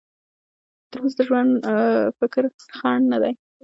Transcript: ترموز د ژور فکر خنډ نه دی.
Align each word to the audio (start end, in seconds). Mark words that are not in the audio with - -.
ترموز 0.91 1.13
د 1.17 1.19
ژور 1.27 1.45
فکر 2.19 2.43
خنډ 2.77 3.03
نه 3.11 3.17
دی. 3.21 3.33